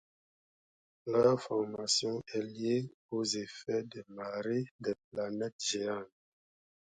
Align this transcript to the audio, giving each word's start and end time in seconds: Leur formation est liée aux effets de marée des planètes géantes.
Leur 1.05 1.39
formation 1.39 2.23
est 2.33 2.41
liée 2.41 2.89
aux 3.11 3.23
effets 3.23 3.83
de 3.83 4.03
marée 4.07 4.65
des 4.79 4.95
planètes 5.11 5.61
géantes. 5.63 6.07